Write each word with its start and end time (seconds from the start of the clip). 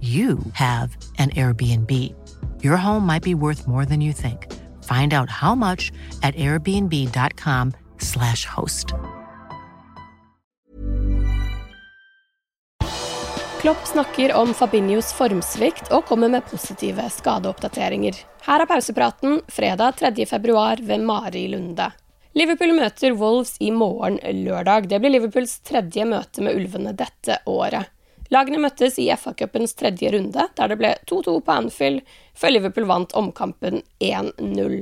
you 0.00 0.38
have 0.52 0.96
an 1.18 1.30
Airbnb. 1.30 2.14
Your 2.62 2.76
home 2.76 3.06
might 3.06 3.22
be 3.22 3.34
worth 3.34 3.66
more 3.66 3.84
than 3.84 4.00
you 4.00 4.12
think. 4.12 4.46
Find 4.84 5.12
out 5.12 5.28
how 5.28 5.54
much 5.54 5.92
at 6.22 6.34
airbnb.com/slash 6.36 8.46
host. 8.46 8.94
Klopp 13.60 13.86
snakker 13.86 14.32
om 14.32 14.54
Fabinhos 14.54 15.12
formsvikt 15.12 15.90
og 15.92 16.06
kommer 16.08 16.30
med 16.32 16.46
positive 16.48 17.04
skadeoppdateringer. 17.12 18.16
Her 18.46 18.62
er 18.64 18.68
pausepraten 18.70 19.42
fredag 19.52 19.98
3. 20.00 20.24
februar 20.26 20.80
ved 20.80 21.04
Mari 21.04 21.42
Lunde. 21.52 21.90
Liverpool 22.32 22.72
møter 22.72 23.12
Wolves 23.20 23.58
i 23.60 23.68
morgen 23.70 24.16
lørdag. 24.46 24.88
Det 24.88 25.02
blir 25.02 25.12
Liverpools 25.12 25.58
tredje 25.60 26.06
møte 26.08 26.46
med 26.46 26.56
Ulvene 26.56 26.94
dette 26.96 27.36
året. 27.44 27.92
Lagene 28.30 28.60
møttes 28.62 28.94
i 29.02 29.08
FA-cupens 29.10 29.72
tredje 29.74 30.12
runde, 30.14 30.44
der 30.54 30.70
det 30.70 30.76
ble 30.78 30.92
2-2 31.10 31.32
på 31.42 31.54
Anfield, 31.56 32.04
før 32.38 32.54
Liverpool 32.54 32.86
vant 32.86 33.14
omkampen 33.18 33.80
1-0. 33.98 34.76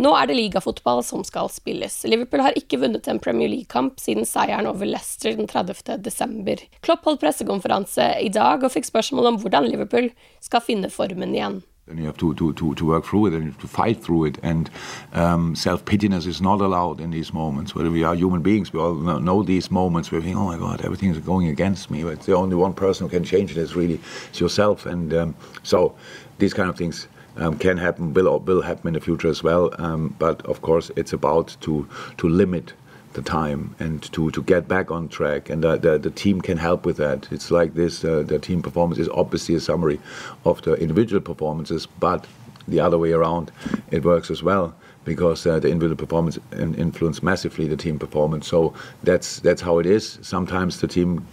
Nå 0.00 0.12
er 0.16 0.28
det 0.28 0.38
ligafotball 0.38 1.02
som 1.04 1.22
skal 1.24 1.50
spilles. 1.52 1.98
Liverpool 2.08 2.40
har 2.44 2.56
ikke 2.56 2.80
vunnet 2.80 3.08
en 3.08 3.20
Premier 3.20 3.52
League-kamp 3.52 4.00
siden 4.00 4.28
seieren 4.28 4.68
over 4.68 4.88
Leicester 4.88 5.36
den 5.36 5.48
30. 5.48 6.00
desember. 6.04 6.60
Klopp 6.80 7.04
holdt 7.04 7.20
pressekonferanse 7.24 8.14
i 8.24 8.32
dag 8.32 8.64
og 8.64 8.72
fikk 8.72 8.88
spørsmål 8.88 9.32
om 9.34 9.40
hvordan 9.44 9.68
Liverpool 9.68 10.10
skal 10.44 10.64
finne 10.64 10.92
formen 10.92 11.36
igjen. 11.36 11.62
Then 11.86 11.98
you 11.98 12.06
have 12.06 12.16
to, 12.16 12.34
to, 12.34 12.52
to, 12.54 12.74
to 12.74 12.84
work 12.84 13.04
through 13.04 13.26
it 13.26 13.34
and 13.34 13.56
to 13.60 13.68
fight 13.68 14.02
through 14.02 14.24
it. 14.24 14.38
And 14.42 14.68
um, 15.12 15.54
self 15.54 15.84
pityness 15.84 16.26
is 16.26 16.40
not 16.40 16.60
allowed 16.60 17.00
in 17.00 17.12
these 17.12 17.32
moments. 17.32 17.76
Whether 17.76 17.92
we 17.92 18.02
are 18.02 18.16
human 18.16 18.42
beings, 18.42 18.72
we 18.72 18.80
all 18.80 18.94
know 18.96 19.44
these 19.44 19.70
moments 19.70 20.10
where 20.10 20.20
we 20.20 20.26
think, 20.26 20.36
oh 20.36 20.46
my 20.46 20.58
God, 20.58 20.84
everything 20.84 21.10
is 21.10 21.18
going 21.18 21.46
against 21.46 21.88
me. 21.88 22.02
But 22.02 22.22
the 22.22 22.34
only 22.34 22.56
one 22.56 22.74
person 22.74 23.06
who 23.06 23.10
can 23.10 23.22
change 23.22 23.52
it 23.52 23.56
is 23.56 23.76
really 23.76 24.00
it's 24.28 24.40
yourself. 24.40 24.84
And 24.84 25.14
um, 25.14 25.36
so 25.62 25.94
these 26.38 26.52
kind 26.52 26.68
of 26.68 26.76
things 26.76 27.06
um, 27.36 27.56
can 27.56 27.76
happen, 27.76 28.12
will, 28.12 28.40
will 28.40 28.62
happen 28.62 28.88
in 28.88 28.94
the 28.94 29.00
future 29.00 29.28
as 29.28 29.44
well. 29.44 29.70
Um, 29.78 30.16
but 30.18 30.44
of 30.44 30.62
course, 30.62 30.90
it's 30.96 31.12
about 31.12 31.56
to, 31.60 31.88
to 32.16 32.28
limit 32.28 32.72
the 33.16 33.22
time 33.22 33.74
and 33.80 34.02
to, 34.12 34.30
to 34.30 34.42
get 34.42 34.68
back 34.68 34.90
on 34.90 35.08
track. 35.08 35.50
And 35.50 35.64
the, 35.64 35.76
the, 35.76 35.98
the 35.98 36.10
team 36.10 36.40
can 36.40 36.58
help 36.58 36.86
with 36.86 36.98
that. 36.98 37.26
It's 37.32 37.50
like 37.50 37.74
this 37.74 38.04
uh, 38.04 38.22
the 38.22 38.38
team 38.38 38.62
performance 38.62 39.00
is 39.00 39.08
obviously 39.08 39.54
a 39.56 39.60
summary 39.60 39.98
of 40.44 40.62
the 40.62 40.74
individual 40.74 41.20
performances, 41.20 41.86
but 41.86 42.26
the 42.68 42.80
other 42.80 42.98
way 42.98 43.12
around, 43.12 43.50
it 43.90 44.04
works 44.04 44.30
as 44.30 44.42
well 44.42 44.74
because 45.04 45.46
uh, 45.46 45.58
the 45.60 45.68
individual 45.68 45.96
performance 45.96 46.38
influence 46.52 47.22
massively 47.22 47.66
the 47.66 47.76
team 47.76 47.98
performance. 47.98 48.46
So 48.46 48.74
that's 49.02 49.40
that's 49.40 49.62
how 49.62 49.78
it 49.78 49.86
is. 49.86 50.18
Sometimes 50.22 50.80
the 50.80 50.88
team 50.88 51.26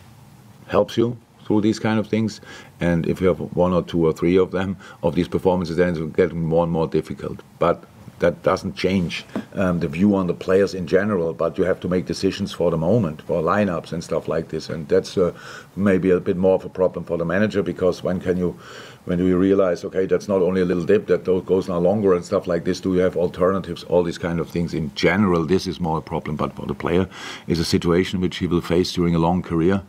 helps 0.68 0.98
you 0.98 1.18
through 1.46 1.62
these 1.62 1.80
kind 1.80 2.00
of 2.00 2.08
things, 2.08 2.40
and 2.80 3.06
if 3.08 3.20
you 3.20 3.28
have 3.28 3.40
one 3.40 3.74
or 3.74 3.84
two 3.84 4.06
or 4.06 4.14
three 4.14 4.38
of 4.38 4.52
them 4.52 4.78
of 5.02 5.16
these 5.16 5.28
performances, 5.28 5.76
then 5.78 5.90
it's 5.90 6.16
getting 6.16 6.44
more 6.44 6.64
and 6.64 6.72
more 6.72 6.88
difficult. 6.88 7.42
But 7.60 7.84
that 8.20 8.44
doesn't 8.44 8.76
change 8.76 9.26
um, 9.56 9.80
the 9.80 9.88
view 9.88 10.16
on 10.16 10.28
the 10.28 10.34
players 10.34 10.74
in 10.74 10.88
general, 10.88 11.34
but 11.34 11.58
you 11.58 11.64
have 11.64 11.80
to 11.82 11.88
make 11.88 12.06
decisions 12.06 12.52
for 12.52 12.72
the 12.72 12.78
moment, 12.78 13.22
for 13.22 13.42
lineups 13.42 13.92
and 13.92 14.04
stuff 14.04 14.28
like 14.28 14.50
this, 14.50 14.70
and 14.70 14.88
that's 14.88 15.18
uh, 15.18 15.32
maybe 15.76 16.10
a 16.10 16.20
bit 16.20 16.38
more 16.38 16.56
of 16.56 16.66
a 16.66 16.70
problem 16.70 17.06
for 17.06 17.18
the 17.18 17.26
manager 17.26 17.62
because 17.62 18.04
when 18.04 18.20
can 18.20 18.38
you, 18.38 18.58
when 19.06 19.18
do 19.18 19.28
you 19.28 19.38
realize, 19.38 19.84
okay, 19.84 20.06
that's 20.06 20.28
not 20.28 20.42
only 20.42 20.62
a 20.62 20.66
little 20.66 20.86
dip 20.86 21.08
that 21.08 21.26
goes 21.46 21.68
now 21.68 21.78
longer 21.78 22.14
and 22.14 22.26
stuff 22.26 22.48
like 22.48 22.64
this. 22.64 22.80
Do 22.80 22.94
you 22.94 23.02
have 23.02 23.18
alternatives? 23.18 23.84
All 23.84 24.04
these 24.04 24.18
kind 24.18 24.40
of 24.40 24.50
things. 24.50 24.74
In 24.74 24.94
general, 24.96 25.46
this 25.46 25.68
is 25.68 25.80
more 25.80 25.98
a 25.98 26.02
problem, 26.02 26.36
but 26.36 26.54
for 26.56 26.66
the 26.66 26.74
player, 26.74 27.08
is 27.48 27.60
a 27.60 27.66
situation 27.66 28.22
which 28.22 28.38
he 28.38 28.48
will 28.48 28.62
face 28.62 28.94
during 28.94 29.14
a 29.14 29.20
long 29.20 29.42
career, 29.42 29.84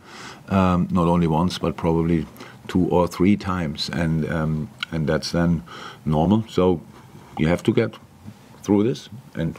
um, 0.49 0.87
not 0.91 1.07
only 1.07 1.27
once 1.27 1.57
but 1.57 1.75
probably 1.75 2.25
two 2.67 2.87
or 2.89 3.07
three 3.07 3.37
times, 3.37 3.89
and 3.89 4.29
um, 4.29 4.69
and 4.91 5.07
that's 5.07 5.31
then 5.31 5.63
normal. 6.05 6.43
So 6.49 6.81
you 7.37 7.47
have 7.47 7.63
to 7.63 7.73
get 7.73 7.95
through 8.65 8.83
this. 8.83 9.09
And 9.35 9.55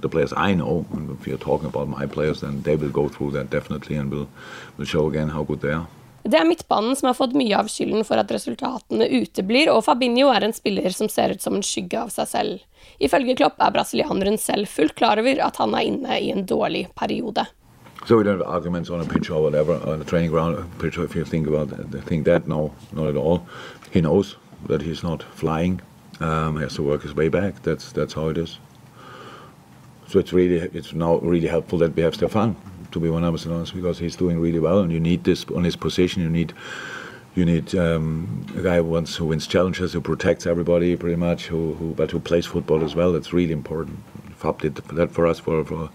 the 0.00 0.08
players 0.08 0.32
I 0.36 0.54
know, 0.54 0.84
if 1.20 1.26
you're 1.26 1.38
talking 1.38 1.68
about 1.68 1.88
my 1.88 2.06
players, 2.06 2.40
then 2.40 2.62
they 2.62 2.76
will 2.76 2.90
go 2.90 3.08
through 3.08 3.32
that 3.32 3.50
definitely 3.50 3.96
and 3.96 4.10
will, 4.10 4.28
will 4.76 4.86
show 4.86 5.08
again 5.08 5.28
how 5.28 5.42
good 5.42 5.60
they 5.60 5.72
are. 5.72 5.86
Det 6.22 6.38
er 6.38 6.46
midtbanen 6.46 6.94
som 6.94 7.08
har 7.08 7.16
fått 7.18 7.32
mye 7.34 7.56
av 7.58 7.66
skylden 7.66 8.04
for 8.06 8.20
at 8.20 8.30
resultatene 8.30 9.08
uteblir, 9.10 9.66
og 9.72 9.82
Fabinho 9.88 10.28
er 10.30 10.46
en 10.46 10.54
spiller 10.54 10.94
som 10.94 11.08
ser 11.10 11.34
ut 11.34 11.42
som 11.42 11.56
en 11.58 11.64
skygge 11.66 11.98
av 11.98 12.12
seg 12.14 12.28
selv. 12.30 12.60
Ifølge 13.02 13.34
Klopp 13.40 13.58
er 13.58 13.74
brasilianeren 13.74 14.38
selv 14.38 14.70
fullt 14.70 14.94
klar 15.00 15.18
over 15.18 15.42
at 15.42 15.58
han 15.58 15.74
er 15.74 15.88
inne 15.88 16.20
i 16.20 16.30
en 16.30 16.46
dårlig 16.46 16.84
periode. 16.94 17.48
So 18.06 18.16
we 18.16 18.22
don't 18.22 18.38
have 18.38 18.46
arguments 18.46 18.90
on 18.90 19.00
a 19.00 19.04
pitch 19.04 19.30
or 19.30 19.42
whatever, 19.42 19.80
on 19.84 20.00
a 20.00 20.04
training 20.04 20.30
ground 20.30 20.62
pitch, 20.78 20.98
if 20.98 21.16
you 21.16 21.24
think 21.24 21.48
about 21.48 21.70
that, 21.70 22.04
think 22.06 22.24
that, 22.26 22.46
no, 22.46 22.72
not 22.92 23.08
at 23.08 23.16
all. 23.16 23.42
He 23.90 24.00
knows 24.00 24.36
that 24.68 24.82
he's 24.82 25.02
not 25.02 25.24
flying. 25.34 25.80
Um, 26.22 26.56
he 26.56 26.62
has 26.62 26.74
to 26.76 26.82
work 26.82 27.02
his 27.02 27.14
way 27.14 27.28
back. 27.28 27.62
That's 27.62 27.92
that's 27.92 28.14
how 28.14 28.28
it 28.28 28.38
is. 28.38 28.58
So 30.08 30.18
it's 30.18 30.32
really 30.32 30.56
it's 30.56 30.92
now 30.92 31.16
really 31.18 31.48
helpful 31.48 31.78
that 31.78 31.96
we 31.96 32.02
have 32.02 32.14
Stefan 32.14 32.56
to 32.92 33.00
be 33.00 33.08
100% 33.08 33.50
honest 33.50 33.74
because 33.74 33.98
he's 33.98 34.16
doing 34.16 34.38
really 34.38 34.58
well, 34.58 34.80
and 34.80 34.92
you 34.92 35.00
need 35.00 35.24
this 35.24 35.44
on 35.46 35.64
his 35.64 35.76
position. 35.76 36.22
You 36.22 36.28
need 36.28 36.52
you 37.34 37.46
need 37.46 37.74
um, 37.74 38.44
a 38.56 38.60
guy 38.60 38.76
who 38.76 38.84
wants 38.84 39.16
who 39.16 39.26
wins 39.26 39.46
challenges, 39.46 39.94
who 39.94 40.00
protects 40.00 40.46
everybody 40.46 40.96
pretty 40.96 41.16
much, 41.16 41.46
who, 41.46 41.74
who 41.74 41.94
but 41.94 42.10
who 42.10 42.20
plays 42.20 42.46
football 42.46 42.84
as 42.84 42.94
well. 42.94 43.12
That's 43.12 43.32
really 43.32 43.52
important. 43.52 43.98
Fab 44.36 44.60
did 44.60 44.76
that 44.76 45.10
for 45.10 45.26
us 45.26 45.38
for, 45.38 45.64
for 45.64 45.90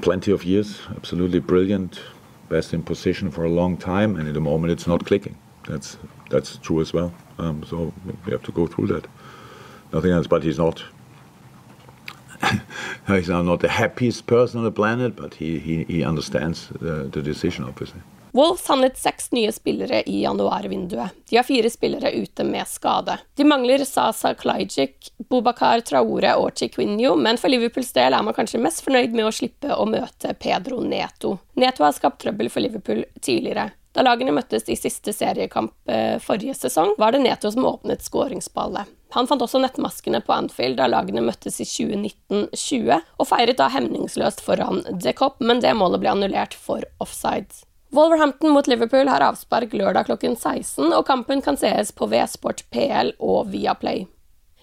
plenty 0.00 0.32
of 0.32 0.44
years. 0.44 0.80
Absolutely 0.96 1.40
brilliant, 1.40 2.00
best 2.48 2.72
in 2.72 2.82
position 2.82 3.30
for 3.30 3.44
a 3.44 3.50
long 3.50 3.76
time, 3.76 4.16
and 4.16 4.26
at 4.26 4.34
the 4.34 4.40
moment 4.40 4.72
it's 4.72 4.86
not 4.86 5.04
clicking. 5.04 5.36
That's 5.68 5.98
that's 6.30 6.56
true 6.58 6.80
as 6.80 6.92
well. 6.92 7.12
Um, 7.38 7.64
so 7.64 7.92
we 8.26 8.32
have 8.32 8.42
to 8.42 8.52
go 8.52 8.66
through 8.66 8.88
that. 8.88 9.06
Nothing 9.92 10.12
else. 10.12 10.26
But 10.26 10.42
he's 10.42 10.58
not. 10.58 10.84
he's 13.06 13.28
not 13.28 13.60
the 13.60 13.68
happiest 13.68 14.26
person 14.26 14.58
on 14.58 14.64
the 14.64 14.72
planet, 14.72 15.16
but 15.16 15.34
he, 15.34 15.58
he, 15.58 15.84
he 15.84 16.04
understands 16.04 16.68
the, 16.80 17.08
the 17.12 17.22
decision, 17.22 17.64
obviously. 17.64 18.00
Wolves 18.34 18.68
handlet 18.68 18.96
seks 18.96 19.32
nye 19.32 19.52
spillere 19.52 20.02
i 20.08 20.22
januarvinduet. 20.22 21.10
De 21.28 21.36
har 21.36 21.44
fire 21.44 21.70
spillere 21.70 22.12
ute 22.12 22.44
med 22.44 22.68
skade. 22.68 23.18
De 23.34 23.44
mangler 23.44 23.84
Sasa 23.84 24.34
Klajcik, 24.34 25.10
Bobakar 25.28 25.80
Traore 25.80 26.32
og 26.40 26.56
Chiquinho, 26.56 27.12
men 27.16 27.36
for 27.36 27.52
Liverpools 27.52 27.92
del 27.92 28.16
er 28.16 28.24
man 28.24 28.32
kanskje 28.34 28.62
mest 28.64 28.80
fornøyd 28.86 29.12
med 29.12 29.28
å 29.28 29.34
slippe 29.36 29.76
å 29.76 29.84
møte 29.84 30.32
Pedro 30.40 30.80
Neto. 30.80 31.34
Neto 31.60 31.84
har 31.84 31.92
skapt 31.92 32.22
trøbbel 32.24 32.48
for 32.48 32.64
Liverpool 32.64 33.04
tidligere. 33.20 33.68
Da 33.92 34.04
lagene 34.04 34.32
møttes 34.32 34.68
i 34.72 34.76
siste 34.78 35.12
seriekamp 35.12 35.74
eh, 35.90 36.16
forrige 36.22 36.54
sesong, 36.56 36.94
var 36.98 37.12
det 37.12 37.22
Neto 37.24 37.50
som 37.52 37.66
åpnet 37.68 38.04
skåringsballet. 38.04 38.88
Han 39.12 39.28
fant 39.28 39.42
også 39.44 39.60
nettmaskene 39.60 40.22
på 40.24 40.32
Anfield 40.32 40.78
da 40.78 40.86
lagene 40.88 41.20
møttes 41.24 41.60
i 41.60 41.66
2019-20, 41.68 43.02
og 43.20 43.28
feiret 43.28 43.58
da 43.60 43.68
hemningsløst 43.74 44.40
foran 44.40 44.80
The 44.88 45.12
Cop, 45.18 45.36
men 45.44 45.60
det 45.60 45.74
målet 45.76 46.00
ble 46.00 46.14
annullert 46.14 46.56
for 46.56 46.86
offside. 47.04 47.66
Wolverhampton 47.92 48.54
mot 48.56 48.68
Liverpool 48.70 49.10
har 49.12 49.20
avspark 49.20 49.74
lørdag 49.76 50.08
klokken 50.08 50.38
16, 50.38 50.94
og 50.96 51.04
kampen 51.04 51.44
kan 51.44 51.60
sees 51.60 51.92
på 51.92 52.08
V-Sport 52.08 52.64
PL 52.72 53.12
og 53.20 53.50
Viaplay. 53.52 54.06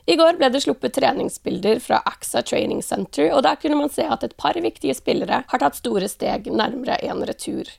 I 0.10 0.16
går 0.18 0.40
ble 0.40 0.50
det 0.50 0.64
sluppet 0.64 0.96
treningsbilder 0.96 1.78
fra 1.84 2.00
AXA 2.10 2.42
Training 2.42 2.82
Center, 2.82 3.28
og 3.30 3.44
der 3.46 3.60
kunne 3.62 3.78
man 3.78 3.94
se 3.94 4.08
at 4.10 4.26
et 4.26 4.34
par 4.42 4.58
viktige 4.58 4.98
spillere 4.98 5.44
har 5.52 5.62
tatt 5.62 5.78
store 5.78 6.10
steg 6.10 6.50
nærmere 6.50 6.98
en 7.06 7.22
retur. 7.30 7.70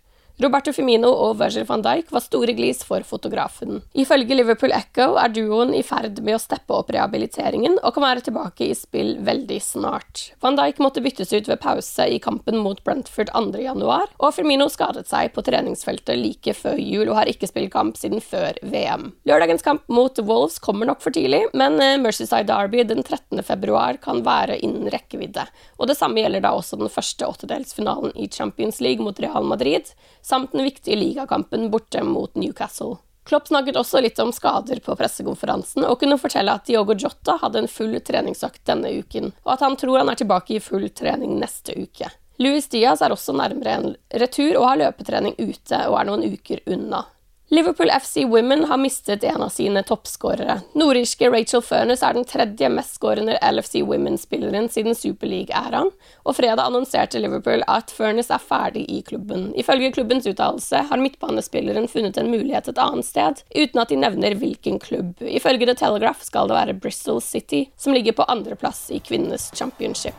Roberto 0.41 0.73
Firmino 0.73 1.11
og 1.13 1.35
Virgil 1.37 1.67
van 1.69 1.83
Dijk 1.85 2.09
var 2.15 2.23
store 2.25 2.55
glis 2.57 2.79
for 2.89 3.05
fotografen. 3.05 3.83
Ifølge 3.93 4.39
Liverpool 4.39 4.73
Echo 4.73 5.19
er 5.21 5.33
duoen 5.37 5.75
i 5.77 5.83
ferd 5.85 6.23
med 6.25 6.39
å 6.39 6.41
steppe 6.41 6.73
opp 6.73 6.89
rehabiliteringen 6.95 7.75
og 7.83 7.93
kan 7.93 8.07
være 8.07 8.23
tilbake 8.25 8.71
i 8.71 8.77
spill 8.79 9.19
veldig 9.27 9.59
snart. 9.61 10.31
Van 10.41 10.57
Dijk 10.57 10.81
måtte 10.81 11.03
byttes 11.05 11.35
ut 11.35 11.51
ved 11.51 11.61
pause 11.61 12.07
i 12.09 12.17
kampen 12.25 12.57
mot 12.65 12.81
Brentford 12.87 13.29
2.1, 13.37 13.85
og 13.85 14.33
Firmino 14.33 14.71
skadet 14.73 15.11
seg 15.11 15.35
på 15.35 15.45
treningsfeltet 15.45 16.17
like 16.17 16.55
før 16.57 16.81
jul 16.81 17.11
og 17.11 17.19
har 17.19 17.29
ikke 17.29 17.51
spilt 17.51 17.75
kamp 17.75 18.01
siden 18.01 18.25
før 18.25 18.57
VM. 18.65 19.11
Lørdagens 19.29 19.67
kamp 19.67 19.85
mot 19.93 20.17
Wolves 20.25 20.57
kommer 20.65 20.89
nok 20.89 21.05
for 21.05 21.13
tidlig, 21.13 21.43
men 21.53 21.77
eh, 21.85 21.99
Mercyside 22.01 22.49
Derby 22.49 22.87
den 22.89 23.05
13. 23.05 23.45
februar 23.45 24.01
kan 24.01 24.25
være 24.25 24.57
innen 24.65 24.89
rekkevidde, 24.89 25.45
og 25.77 25.93
det 25.93 26.01
samme 26.01 26.25
gjelder 26.25 26.49
da 26.49 26.57
også 26.57 26.81
den 26.81 26.89
første 26.89 27.29
åttedelsfinalen 27.29 28.17
i 28.17 28.33
Champions 28.33 28.81
League 28.81 29.05
mot 29.05 29.21
Real 29.21 29.45
Madrid 29.45 29.93
samt 30.31 30.55
den 30.55 30.65
viktige 30.67 30.97
ligakampen 30.97 31.69
borte 31.71 32.05
mot 32.06 32.35
Newcastle. 32.38 32.97
Klopp 33.29 33.50
snakket 33.50 33.77
også 33.77 34.00
litt 34.00 34.19
om 34.23 34.32
skader 34.32 34.81
på 34.82 34.94
pressekonferansen, 34.97 35.85
og 35.85 36.00
kunne 36.00 36.19
fortelle 36.19 36.55
at 36.56 36.65
Diogo 36.67 36.97
Jota 36.99 37.37
hadde 37.43 37.65
en 37.65 37.71
full 37.71 37.99
treningsøkt 38.06 38.65
denne 38.71 38.91
uken, 39.03 39.31
og 39.44 39.53
at 39.55 39.67
han 39.67 39.77
tror 39.79 40.00
han 40.00 40.11
er 40.11 40.19
tilbake 40.19 40.56
i 40.56 40.62
full 40.65 40.88
trening 40.97 41.37
neste 41.43 41.77
uke. 41.77 42.09
Louis 42.41 42.67
Diaz 42.73 43.03
er 43.05 43.12
også 43.12 43.35
nærmere 43.37 43.77
en 43.77 43.97
retur 44.23 44.55
og 44.56 44.71
har 44.71 44.81
løpetrening 44.81 45.35
ute 45.37 45.82
og 45.91 45.99
er 46.00 46.06
noen 46.09 46.25
uker 46.33 46.62
unna. 46.73 47.03
Liverpool 47.52 47.91
FC 47.91 48.17
Women 48.17 48.64
har 48.64 48.76
mistet 48.76 49.25
en 49.25 49.43
av 49.43 49.49
sine 49.49 49.82
toppskårere. 49.82 50.61
Nordirske 50.79 51.31
Rachel 51.31 51.62
Furness 51.67 52.05
er 52.06 52.14
den 52.14 52.25
tredje 52.25 52.69
mestskårende 52.70 53.35
LFC 53.43 53.81
Women-spilleren 53.82 54.69
siden 54.70 54.94
Superleague-æraen, 54.94 55.91
og 56.23 56.37
fredag 56.38 56.62
annonserte 56.69 57.19
Liverpool 57.19 57.64
at 57.67 57.91
Furness 57.91 58.31
er 58.31 58.44
ferdig 58.44 58.85
i 58.87 59.00
klubben. 59.02 59.49
Ifølge 59.58 59.91
klubbens 59.97 60.31
uttalelse 60.31 60.85
har 60.93 61.02
midtbanespilleren 61.02 61.91
funnet 61.91 62.23
en 62.23 62.31
mulighet 62.31 62.70
et 62.70 62.79
annet 62.79 63.11
sted, 63.11 63.43
uten 63.50 63.82
at 63.82 63.91
de 63.91 63.99
nevner 63.99 64.38
hvilken 64.38 64.79
klubb. 64.79 65.19
Ifølge 65.19 65.67
The 65.67 65.75
Telegraph 65.82 66.23
skal 66.23 66.47
det 66.47 66.61
være 66.61 66.79
Bristol 66.87 67.19
City, 67.19 67.64
som 67.75 67.99
ligger 67.99 68.14
på 68.14 68.31
andreplass 68.31 68.93
i 68.94 69.02
kvinnenes 69.02 69.50
championship. 69.58 70.14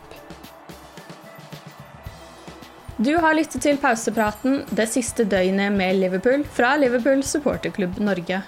Du 3.02 3.16
har 3.18 3.34
lyttet 3.34 3.64
til 3.64 3.78
pausepraten 3.82 4.60
det 4.78 4.84
siste 4.92 5.24
døgnet 5.26 5.72
med 5.74 5.96
Liverpool 5.98 6.44
fra 6.54 6.76
Liverpool 6.78 7.22
supporterklubb 7.26 7.96
Norge. 7.98 8.42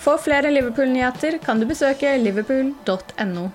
For 0.00 0.16
flere 0.22 0.52
Liverpool-nyheter 0.54 1.36
kan 1.42 1.60
du 1.60 1.66
besøke 1.68 2.14
liverpool.no. 2.22 3.50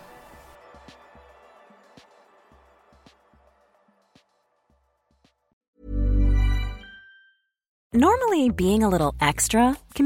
Normally, 7.93 8.49
being 8.49 8.83
a 8.83 8.89
little 8.89 9.15
extra 9.21 9.75
can 9.95 10.05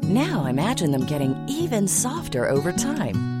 Now 0.03 0.45
imagine 0.45 0.91
them 0.91 1.05
getting 1.05 1.35
even 1.47 1.87
softer 1.87 2.49
over 2.49 2.71
time. 2.71 3.40